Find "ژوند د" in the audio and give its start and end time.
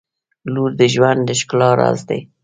0.93-1.29